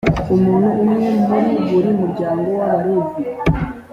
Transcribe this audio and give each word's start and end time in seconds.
umuntu 0.35 0.69
umwe 0.83 1.07
muri 1.27 1.49
buri 1.67 1.89
muryango 1.99 2.45
w’abalevi. 2.57 3.15